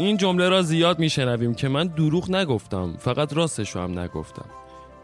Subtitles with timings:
[0.00, 4.44] این جمله را زیاد میشنویم که من دروغ نگفتم فقط راستش هم نگفتم.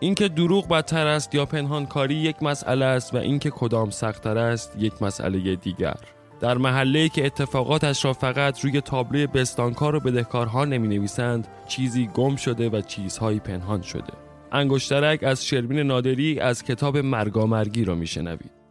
[0.01, 5.03] اینکه دروغ بدتر است یا پنهانکاری یک مسئله است و اینکه کدام سختتر است یک
[5.03, 5.97] مسئله دیگر.
[6.41, 12.37] در محله که اتفاقاتش را فقط روی تابلوی بستانکار و بدهکارها نمی نویسند چیزی گم
[12.37, 14.13] شده و چیزهایی پنهان شده.
[14.53, 18.66] انگشترک از شرمین نادری از کتاب مرگامرگی را میشنوید.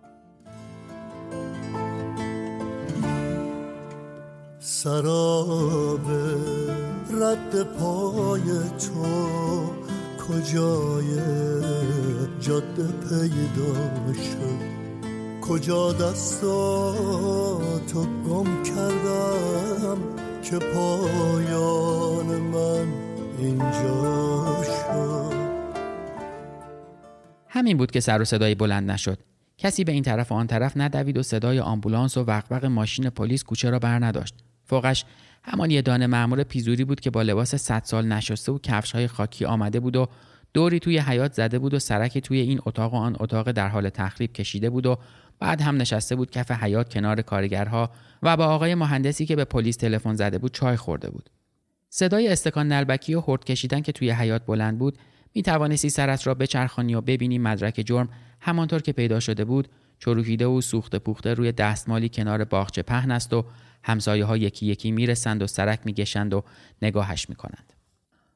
[4.68, 6.12] سراب
[7.22, 8.42] رد پای
[8.80, 9.06] تو
[10.28, 11.20] کجای
[12.40, 14.60] جاده پیدا شد؟
[15.42, 16.96] کجا دستاتو
[18.30, 19.98] گم کردم
[20.44, 22.88] که پایان من
[23.40, 25.34] اینجا شد؟
[27.48, 29.20] همین بود که سر و صدای بلند نشد.
[29.58, 33.44] کسی به این طرف و آن طرف ندوید و صدای آمبولانس و وقوق ماشین پلیس
[33.44, 34.36] کوچه را بر نداشت.
[34.66, 35.06] فوقش
[35.44, 39.08] همان یه دانه مأمور پیزوری بود که با لباس صد سال نشسته و کفش های
[39.08, 40.08] خاکی آمده بود و
[40.54, 43.90] دوری توی حیات زده بود و سرک توی این اتاق و آن اتاق در حال
[43.90, 44.98] تخریب کشیده بود و
[45.40, 47.90] بعد هم نشسته بود کف حیات کنار کارگرها
[48.24, 51.30] و با آقای مهندسی که به پلیس تلفن زده بود چای خورده بود.
[51.90, 54.98] صدای استکان نلبکی و هرد کشیدن که توی حیات بلند بود
[55.36, 59.68] می توانستی سرت را بچرخانی و ببینی مدرک جرم همانطور که پیدا شده بود
[60.00, 63.46] چروکیده و سوخته پوخته روی دستمالی کنار باغچه پهن است و
[63.88, 66.44] همسایه ها یکی یکی می‌رسند و سرک میگشند و
[66.82, 67.74] نگاهش می‌کنند.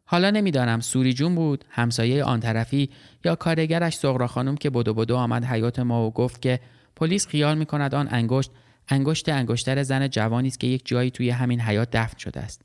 [0.05, 2.89] حالا نمی‌دانم سوری جون بود همسایه آن طرفی
[3.25, 6.59] یا کارگرش سغرا خانم که بدو بدو آمد حیات ما و گفت که
[6.95, 8.51] پلیس خیال می‌کند آن انگشت
[8.87, 12.61] انگشت انگشتر زن جوانی است که یک جایی توی همین حیات دفن شده است.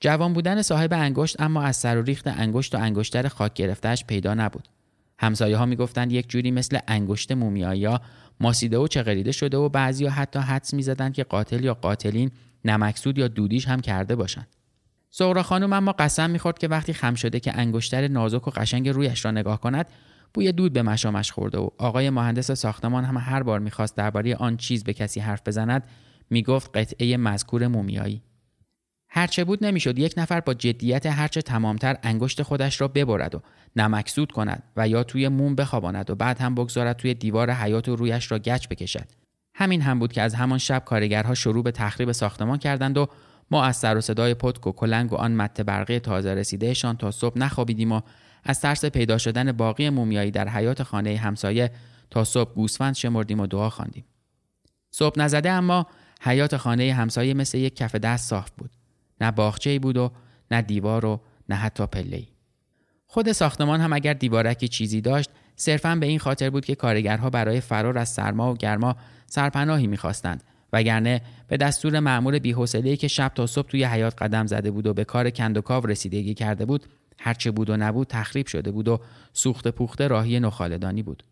[0.00, 4.34] جوان بودن صاحب انگشت اما از سر و ریخت انگشت و انگشتر خاک گرفتهش پیدا
[4.34, 4.68] نبود.
[5.18, 7.88] همسایه ها می‌گفتند یک جوری مثل انگشت مومیایی
[8.40, 12.30] ماسیده و چغریده شده و بعضی حتی حدس می‌زدند که قاتل یا قاتلین
[12.64, 14.46] نمکسود یا دودیش هم کرده باشند.
[15.10, 19.24] سغرا خانم اما قسم می‌خورد که وقتی خم شده که انگشتر نازک و قشنگ رویش
[19.24, 19.86] را نگاه کند
[20.34, 24.56] بوی دود به مشامش خورده و آقای مهندس ساختمان هم هر بار می‌خواست درباره آن
[24.56, 25.82] چیز به کسی حرف بزند
[26.30, 28.22] می‌گفت قطعه مذکور مومیایی
[29.16, 33.42] هرچه بود نمی‌شد یک نفر با جدیت هرچه تمامتر انگشت خودش را ببرد و
[33.76, 37.96] نمکسود کند و یا توی موم بخواباند و بعد هم بگذارد توی دیوار حیات و
[37.96, 39.06] رویش را گچ بکشد.
[39.54, 43.06] همین هم بود که از همان شب کارگرها شروع به تخریب ساختمان کردند و
[43.50, 47.10] ما از سر و صدای پتک و کلنگ و آن مت برقی تازه رسیدهشان تا
[47.10, 48.00] صبح نخوابیدیم و
[48.44, 51.70] از ترس پیدا شدن باقی مومیایی در حیات خانه همسایه
[52.10, 54.04] تا صبح گوسفند شمردیم و دعا خواندیم.
[54.90, 55.86] صبح نزده اما
[56.20, 58.70] حیات خانه همسایه مثل یک کف دست صاف بود.
[59.24, 60.10] نه باغچه بود و
[60.50, 62.22] نه دیوار و نه حتی پله
[63.06, 67.60] خود ساختمان هم اگر دیوارکی چیزی داشت صرفا به این خاطر بود که کارگرها برای
[67.60, 68.96] فرار از سرما و گرما
[69.26, 74.70] سرپناهی می‌خواستند وگرنه به دستور مأمور بی‌حوصله‌ای که شب تا صبح توی حیات قدم زده
[74.70, 76.86] بود و به کار کندوکاو رسیدگی کرده بود
[77.18, 79.00] هرچه بود و نبود تخریب شده بود و
[79.32, 81.22] سوخت پوخته راهی نخالدانی بود.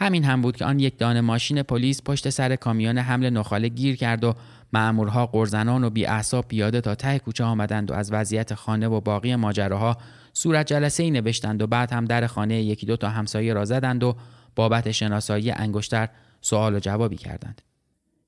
[0.00, 3.96] همین هم بود که آن یک دانه ماشین پلیس پشت سر کامیون حمل نخاله گیر
[3.96, 4.34] کرد و
[4.72, 9.36] مأمورها قرزنان و بیاعصاب پیاده تا ته کوچه آمدند و از وضعیت خانه و باقی
[9.36, 9.96] ماجراها
[10.32, 14.04] صورت جلسه ای نوشتند و بعد هم در خانه یکی دو تا همسایه را زدند
[14.04, 14.16] و
[14.56, 16.08] بابت شناسایی انگشتر
[16.40, 17.62] سوال و جوابی کردند.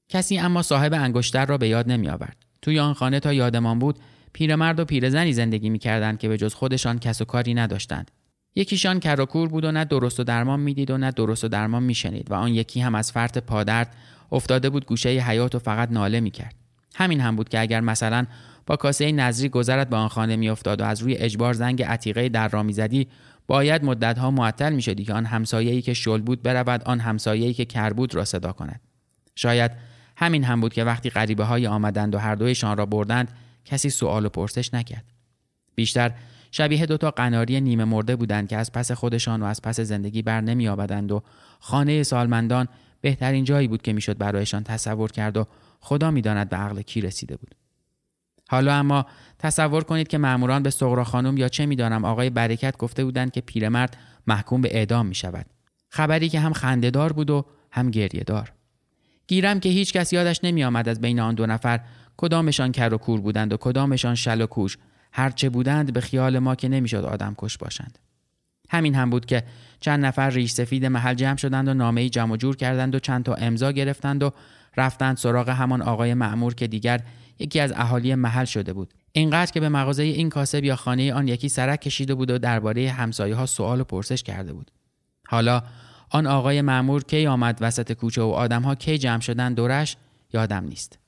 [0.09, 2.37] کسی اما صاحب انگشتر را به یاد نمی آورد.
[2.62, 3.99] توی آن خانه تا یادمان بود
[4.33, 8.10] پیرمرد و پیرزنی زندگی می کردند که به جز خودشان کس و کاری نداشتند.
[8.54, 12.31] یکیشان کراکور بود و نه درست و درمان می‌دید و نه درست و درمان میشنید
[12.31, 13.95] و آن یکی هم از فرط پادرد
[14.33, 16.54] افتاده بود گوشه حیات و فقط ناله می‌کرد.
[16.95, 18.27] همین هم بود که اگر مثلا
[18.66, 22.49] با کاسه نظری گذرت به آن خانه میافتاد و از روی اجبار زنگ عتیقه در
[22.49, 23.09] را می‌زدی
[23.47, 27.93] باید مدتها معطل می‌شدی که آن همسایه‌ای که شل بود برود آن همسایه‌ای که کر
[27.93, 28.81] بود را صدا کند.
[29.34, 29.71] شاید
[30.16, 33.33] همین هم بود که وقتی غریبه های آمدند و هر دویشان را بردند
[33.65, 35.05] کسی سوال و پرسش نکرد.
[35.75, 36.13] بیشتر
[36.54, 40.41] شبیه دوتا قناری نیمه مرده بودند که از پس خودشان و از پس زندگی بر
[40.41, 41.22] نمی آبدند و
[41.60, 42.69] خانه سالمندان
[43.01, 45.47] بهترین جایی بود که می‌شد برایشان تصور کرد و
[45.81, 47.54] خدا می‌داند به عقل کی رسیده بود
[48.49, 49.07] حالا اما
[49.39, 53.41] تصور کنید که ماموران به سغرا خانم یا چه می‌دانم آقای برکت گفته بودند که
[53.41, 53.97] پیرمرد
[54.27, 55.47] محکوم به اعدام می شود.
[55.89, 58.53] خبری که هم خندهدار بود و هم گریه دار.
[59.27, 61.81] گیرم که هیچ کس یادش نمی آمد از بین آن دو نفر
[62.16, 64.78] کدامشان کر و کور بودند و کدامشان شل و کوش
[65.12, 67.98] هرچه بودند به خیال ما که نمی‌شد آدم کش باشند.
[68.70, 69.42] همین هم بود که
[69.80, 73.34] چند نفر ریش سفید محل جمع شدند و نامه جمع جور کردند و چند تا
[73.34, 74.30] امضا گرفتند و
[74.76, 77.00] رفتند سراغ همان آقای معمور که دیگر
[77.38, 78.94] یکی از اهالی محل شده بود.
[79.12, 82.91] اینقدر که به مغازه این کاسب یا خانه آن یکی سرک کشیده بود و درباره
[82.91, 84.70] همسایه ها سوال و پرسش کرده بود.
[85.28, 85.62] حالا
[86.10, 89.97] آن آقای معمور کی آمد وسط کوچه و آدمها کی جمع شدن دورش؟
[90.34, 91.02] یادم نیست.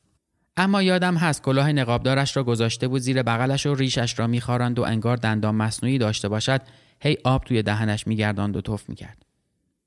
[0.56, 4.82] اما یادم هست کلاه نقابدارش را گذاشته بود زیر بغلش و ریشش را میخواراند و
[4.82, 6.60] انگار دندان مصنوعی داشته باشد
[7.00, 9.22] هی آب توی دهنش میگرداند و توف می‌کرد.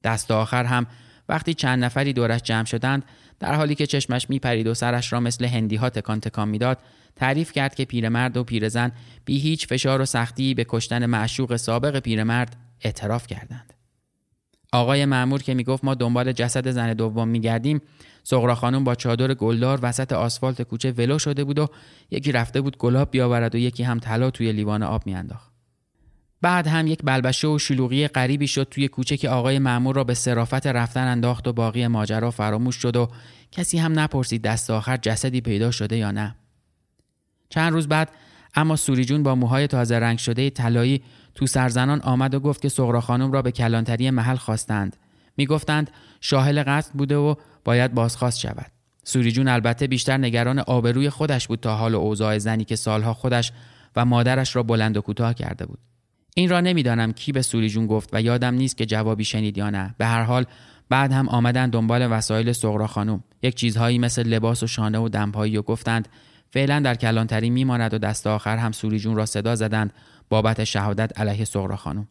[0.03, 0.87] دست آخر هم
[1.29, 3.05] وقتی چند نفری دورش جمع شدند
[3.39, 6.77] در حالی که چشمش میپرید و سرش را مثل هندی ها تکان تکان می‌داد
[7.15, 8.91] تعریف کرد که پیرمرد و پیرزن
[9.25, 13.73] بی هیچ فشار و سختی به کشتن معشوق سابق پیرمرد اعتراف کردند.
[14.73, 17.81] آقای معمور که می‌گفت ما دنبال جسد زن دوم میگردیم
[18.29, 21.67] سغرا خانم با چادر گلدار وسط آسفالت کوچه ولو شده بود و
[22.11, 25.51] یکی رفته بود گلاب بیاورد و یکی هم طلا توی لیوان آب میانداخت.
[26.41, 30.13] بعد هم یک بلبشه و شلوغی غریبی شد توی کوچه که آقای معمور را به
[30.13, 33.09] صرافت رفتن انداخت و باقی ماجرا فراموش شد و
[33.51, 36.35] کسی هم نپرسید دست آخر جسدی پیدا شده یا نه.
[37.49, 38.11] چند روز بعد
[38.55, 41.01] اما سوری جون با موهای تازه رنگ شده طلایی
[41.35, 44.97] تو سرزنان آمد و گفت که سغرا خانم را به کلانتری محل خواستند.
[45.37, 45.91] می‌گفتند
[46.21, 47.35] شاهل قصد بوده و
[47.67, 48.71] باید بازخواست شود.
[49.03, 53.13] سوری جون البته بیشتر نگران آبروی خودش بود تا حال و اوضاع زنی که سالها
[53.13, 53.51] خودش
[53.95, 55.79] و مادرش را بلند و کوتاه کرده بود.
[56.35, 59.69] این را نمی‌دانم کی به سوری جون گفت و یادم نیست که جوابی شنید یا
[59.69, 59.95] نه.
[59.97, 60.45] به هر حال
[60.89, 63.23] بعد هم آمدن دنبال وسایل سغرا خانم.
[63.41, 66.07] یک چیزهایی مثل لباس و شانه و دمپایی و گفتند
[66.51, 69.93] فعلا در کلانتری میماند و دست آخر هم سوری جون را صدا زدند.
[70.29, 72.07] بابت شهادت علیه سغرا خانم.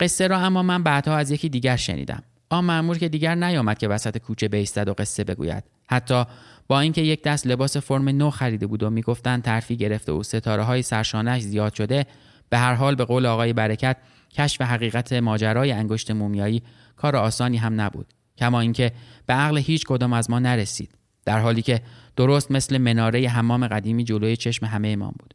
[0.00, 2.22] قصه را اما من بعدها از یکی دیگر شنیدم.
[2.50, 5.64] آن مأمور که دیگر نیامد که وسط کوچه بیستد و قصه بگوید.
[5.88, 6.24] حتی
[6.68, 10.62] با اینکه یک دست لباس فرم نو خریده بود و می‌گفتند ترفی گرفته و ستاره
[10.62, 12.06] های سرشانش زیاد شده
[12.48, 13.96] به هر حال به قول آقای برکت
[14.32, 16.62] کشف حقیقت ماجرای انگشت مومیایی
[16.96, 18.06] کار آسانی هم نبود.
[18.38, 18.92] کما اینکه
[19.26, 20.90] به عقل هیچ کدام از ما نرسید
[21.24, 21.80] در حالی که
[22.16, 25.34] درست مثل مناره حمام قدیمی جلوی چشم همه امام بود.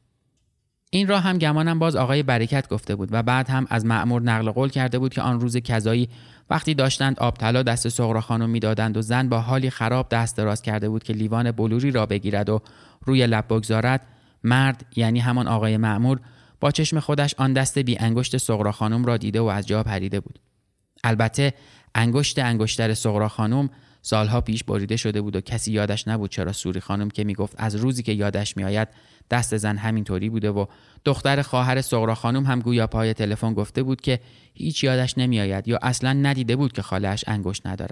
[0.94, 4.52] این را هم گمانم باز آقای برکت گفته بود و بعد هم از معمور نقل
[4.52, 6.10] قول کرده بود که آن روز کذایی
[6.50, 10.62] وقتی داشتند آب طلا دست سغرا خانم می‌دادند و زن با حالی خراب دست دراز
[10.62, 12.62] کرده بود که لیوان بلوری را بگیرد و
[13.06, 14.02] روی لب بگذارد
[14.44, 16.20] مرد یعنی همان آقای معمور
[16.60, 20.20] با چشم خودش آن دست بی انگشت سغرا خانم را دیده و از جا پریده
[20.20, 20.40] بود.
[21.04, 21.54] البته
[21.96, 23.70] انگشت انگشتر سغرا خانم
[24.01, 27.75] سالها پیش بریده شده بود و کسی یادش نبود چرا سوری خانم که می‌گفت از
[27.75, 28.88] روزی که یادش میآید
[29.31, 30.65] دست زن همینطوری بوده و
[31.06, 34.19] دختر خواهر سغرا خانم هم گویا پای تلفن گفته بود که
[34.53, 37.92] هیچ یادش نمیآید یا اصلا ندیده بود که خالهش انگشت نداره.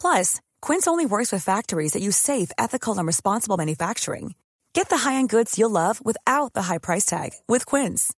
[0.00, 4.34] Plus, Quince only works with factories that use safe, ethical, and responsible manufacturing.
[4.72, 8.12] Get the high-end goods you'll love without the high price tag with Quince.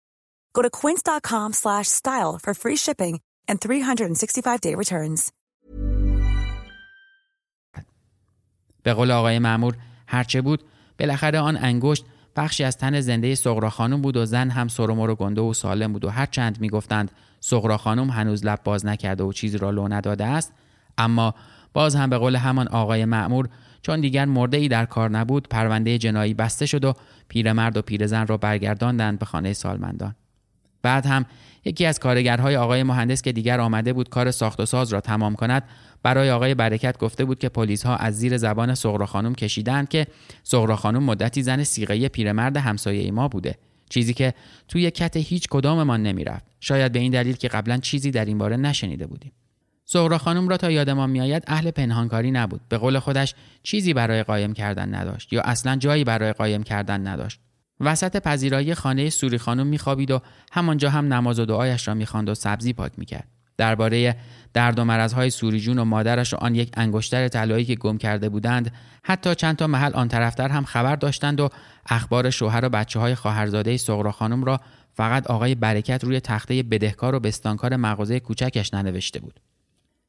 [0.55, 3.15] Go to quince.com/style for free shipping
[3.49, 5.33] and 365-day returns.
[8.83, 10.65] به قول آقای مامور هرچه بود
[10.99, 12.05] بالاخره آن انگشت
[12.37, 15.93] بخشی از تن زنده سغرا خانم بود و زن هم سرمور و گنده و سالم
[15.93, 17.11] بود و هر چند میگفتند
[17.41, 20.53] سغرا خانم هنوز لب باز نکرده و چیزی را لو نداده است
[20.99, 21.35] اما
[21.74, 23.50] باز هم به قول همان آقای معمور
[23.82, 26.94] چون دیگر مرده ای در کار نبود پرونده جنایی بسته شد و
[27.28, 30.16] پیرمرد و پیرزن را برگرداندند به خانه سالمندان.
[30.82, 31.26] بعد هم
[31.66, 35.36] یکی از کارگرهای آقای مهندس که دیگر آمده بود کار ساخت و ساز را تمام
[35.36, 35.64] کند
[36.04, 40.08] برای آقای برکت گفته بود که پلیس ها از زیر زبان سغرا خانم کشیدند که
[40.44, 43.56] سغرا خانم مدتی زن سیغه پیرمرد همسایه ما بوده.
[43.90, 44.34] چیزی که
[44.68, 46.46] توی کت هیچ کداممان نمی‌رفت.
[46.60, 49.32] شاید به این دلیل که قبلا چیزی در این باره نشنیده بودیم.
[49.86, 52.62] سغرا خانم را تا یادمان میآید اهل پنهانکاری نبود.
[52.70, 57.40] به قول خودش چیزی برای قایم کردن نداشت یا اصلا جایی برای قایم کردن نداشت.
[57.80, 60.22] وسط پذیرایی خانه سوری خانم میخوابید و
[60.52, 63.28] همانجا هم نماز و دعایش را می‌خواند و سبزی پاک می‌کرد.
[63.58, 64.16] درباره
[64.54, 68.72] درد و مرزهای سوریجون و مادرش و آن یک انگشتر طلایی که گم کرده بودند
[69.04, 71.50] حتی چند تا محل آن طرفتر هم خبر داشتند و
[71.90, 74.60] اخبار شوهر و بچه های خواهرزاده سغرا خانم را
[74.94, 79.40] فقط آقای برکت روی تخته بدهکار و بستانکار مغازه کوچکش ننوشته بود.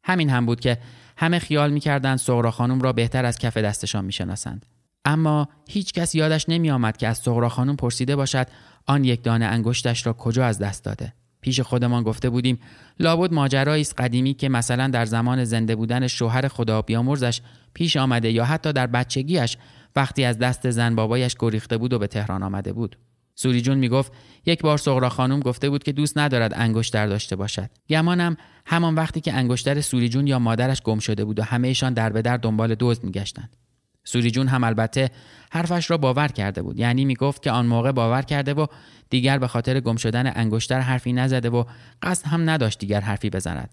[0.05, 0.79] همین هم بود که
[1.17, 4.67] همه خیال می‌کردند سغرا خانم را بهتر از کف دستشان می‌شناسند.
[5.05, 8.47] اما هیچ کس یادش نمی آمد که از سغرا خانم پرسیده باشد
[8.87, 11.13] آن یک دانه انگشتش را کجا از دست داده.
[11.41, 12.59] پیش خودمان گفته بودیم
[13.01, 17.41] لابد ماجرایی است قدیمی که مثلا در زمان زنده بودن شوهر خدا بیامرزش
[17.75, 19.57] پیش آمده یا حتی در بچگیش
[19.97, 22.97] وقتی از دست زن بابایش گریخته بود و به تهران آمده بود.
[23.35, 24.13] سوری جون می‌گفت
[24.47, 27.71] یک بار سغرا خانم گفته بود که دوست ندارد انگشتر داشته باشد.
[27.89, 28.37] گمانم
[28.67, 32.23] همان وقتی که انگشتر سوری جون یا مادرش گم شده بود و همهشان در به
[32.23, 33.57] در دنبال دزد میگشتند.
[34.05, 35.11] سوری جون هم البته
[35.53, 36.79] حرفش را باور کرده بود.
[36.79, 38.67] یعنی می‌گفت که آن موقع باور کرده و
[39.11, 41.65] دیگر به خاطر گم شدن انگشتر حرفی نزده و
[42.03, 43.71] قصد هم نداشت دیگر حرفی بزند.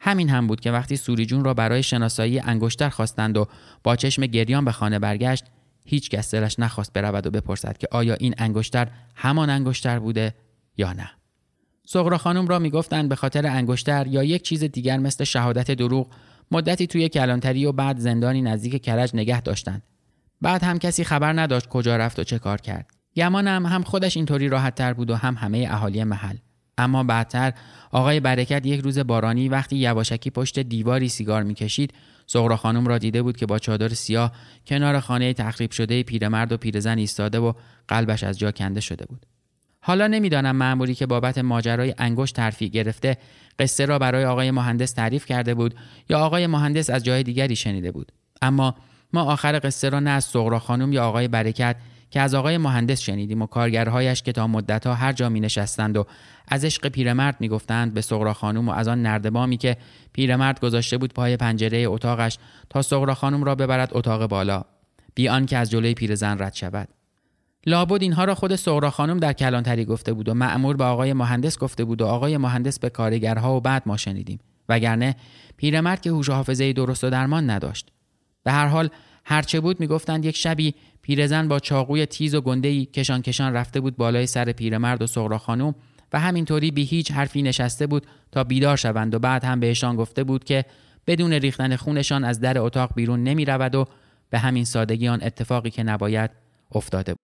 [0.00, 3.46] همین هم بود که وقتی سوری جون را برای شناسایی انگشتر خواستند و
[3.82, 5.44] با چشم گریان به خانه برگشت
[5.84, 10.34] هیچ کس دلش نخواست برود و بپرسد که آیا این انگشتر همان انگشتر بوده
[10.76, 11.10] یا نه.
[11.86, 16.10] سغرا خانم را می‌گفتند به خاطر انگشتر یا یک چیز دیگر مثل شهادت دروغ
[16.50, 19.82] مدتی توی کلانتری و بعد زندانی نزدیک کرج نگه داشتند.
[20.40, 22.90] بعد هم کسی خبر نداشت کجا رفت و چه کار کرد.
[23.16, 26.36] گمانم هم خودش اینطوری راحت تر بود و هم همه اهالی محل.
[26.78, 27.52] اما بعدتر
[27.90, 31.94] آقای برکت یک روز بارانی وقتی یواشکی پشت دیواری سیگار می‌کشید
[32.26, 34.32] سغرا خانم را دیده بود که با چادر سیاه
[34.66, 37.52] کنار خانه تخریب شده پیرمرد و پیرزن ایستاده و
[37.88, 39.26] قلبش از جا کنده شده بود.
[39.80, 43.16] حالا نمی‌دانم معمولی که بابت ماجرای انگشت ترفیع گرفته
[43.58, 45.74] قصه را برای آقای مهندس تعریف کرده بود
[46.08, 48.12] یا آقای مهندس از جای دیگری شنیده بود.
[48.42, 48.74] اما
[49.12, 51.76] ما آخر قصه را نه از سغرا خانم یا آقای برکت
[52.14, 56.06] که از آقای مهندس شنیدیم و کارگرهایش که تا مدتها هر جا می نشستند و
[56.48, 59.76] از عشق پیرمرد می گفتند به سغرا خانم و از آن نردبامی که
[60.12, 62.38] پیرمرد گذاشته بود پای پنجره اتاقش
[62.70, 64.64] تا سغرا خانم را ببرد اتاق بالا.
[65.14, 66.88] بی که از جلوی پیرزن رد شود.
[67.66, 71.58] لابد اینها را خود سغرا خانم در کلانتری گفته بود و معمور به آقای مهندس
[71.58, 74.38] گفته بود و آقای مهندس به کارگرها و بعد ما شنیدیم.
[74.68, 75.16] وگرنه
[75.56, 77.90] پیرمرد که هوش حافظه درست و درمان نداشت.
[78.44, 78.90] به هر حال
[79.24, 83.96] هرچه بود می‌گفتند یک شبی پیرزن با چاقوی تیز و گندهی کشان کشان رفته بود
[83.96, 85.74] بالای سر پیرمرد و سغرا خانم
[86.12, 90.24] و همینطوری بی هیچ حرفی نشسته بود تا بیدار شوند و بعد هم بهشان گفته
[90.24, 90.64] بود که
[91.06, 93.84] بدون ریختن خونشان از در اتاق بیرون نمی رود و
[94.30, 96.30] به همین سادگی آن اتفاقی که نباید
[96.72, 97.20] افتاده بود.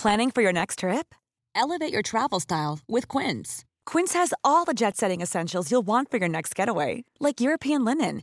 [0.00, 1.14] Planning for your next trip?
[1.56, 3.64] Elevate your travel style with Quince.
[3.90, 6.92] Quince has all the jet-setting essentials you'll want for your next getaway,
[7.26, 8.22] like European linen,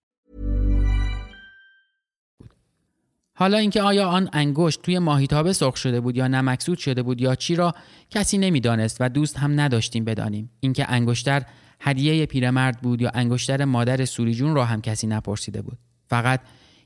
[3.41, 7.35] حالا اینکه آیا آن انگشت توی ماهیتابه سرخ شده بود یا نمکسود شده بود یا
[7.35, 7.73] چی را
[8.09, 10.51] کسی نمی‌دانست و دوست هم نداشتیم بدانیم.
[10.59, 11.43] اینکه انگشتر
[11.79, 15.77] هدیه پیرمرد بود یا انگشتر مادر سوریجون را هم کسی نپرسیده بود.
[16.07, 16.41] فقط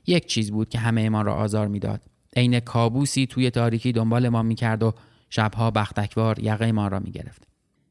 [0.06, 2.00] یک چیز بود که همه ما را آزار می‌داد.
[2.36, 4.94] عین کابوسی توی تاریکی دنبال ما می‌کرد و
[5.30, 7.42] شبها بختکوار یقه ما را می‌گرفت.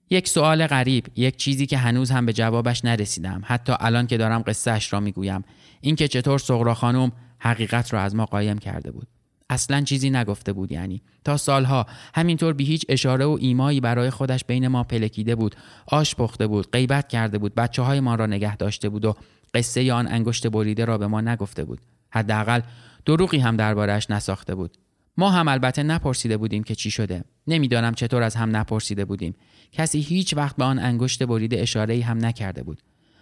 [0.10, 3.42] یک سوال غریب یک چیزی که هنوز هم به جوابش نرسیدم.
[3.46, 5.44] حتی الان که دارم قصه اش را می‌گویم.
[5.82, 7.12] اینکه چطور سغرا خانم
[7.46, 9.08] حقیقت را از ما قایم کرده بود.
[9.50, 11.86] اصلا چیزی نگفته بود یعنی تا سالها
[12.16, 15.56] همینطور بی هیچ اشاره و ایمایی برای خودش بین ما پلکیده بود
[15.88, 19.16] آش پخته بود غیبت کرده بود بچه های ما را نگه داشته بود و
[19.54, 21.80] قصه آن انگشت بریده را به ما نگفته بود.
[22.10, 22.62] حداقل
[23.06, 24.78] دروغی هم دربارهش نساخته بود.
[25.18, 27.24] ما هم البته نپرسیده بودیم که چی شده.
[27.48, 29.36] نمی‌دانم چطور از هم نپرسیده بودیم.
[29.72, 32.82] کسی هیچ وقت به آن انگشت بریده اشاره هم نکرده بود.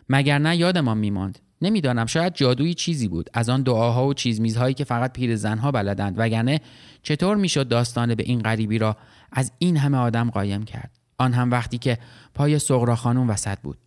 [0.10, 2.06] مگر نه یادمان میماند؟ نمی‌دانم.
[2.06, 3.30] شاید جادویی چیزی بود.
[3.34, 6.16] از آن دعاها و چیزمیزهایی که فقط پیر زنها بلدند.
[6.18, 6.62] وگرنه
[7.04, 8.98] چطور می‌شد داستان به این غریبی را
[9.32, 11.98] از این همه آدم قایم کرد؟ آن هم وقتی که
[12.34, 13.78] پای سغرا خانم وسط بود.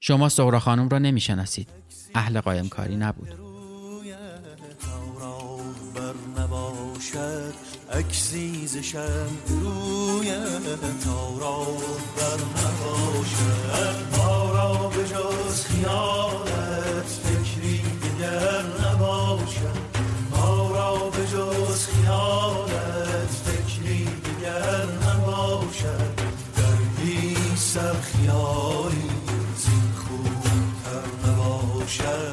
[0.00, 1.68] شما سغرا خانم را نمی‌شناسید.
[2.14, 3.28] اهل قایم کاری نبود.
[15.86, 19.76] کنارت فکری دیگر نباشد.
[20.30, 26.14] ما را به جز خیالت فکری دیگر نباشد.
[26.56, 29.10] در بی سر خیالی
[29.56, 32.25] زین خوبتر نباشد.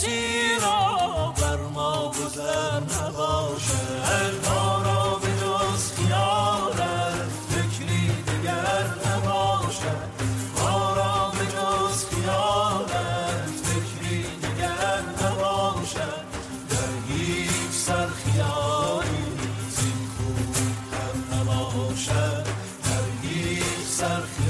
[0.00, 10.10] کسی را بر ما گذر نباشد ما را به جز خیالت فکری دگر نباشد
[10.58, 16.24] ما را به جز خیالت فکری دگر نباشد
[16.70, 19.24] در هیچ سر خیالی
[19.70, 20.56] زین خوب
[20.92, 22.46] هم نباشد
[22.84, 24.49] در هیچ سر خیالی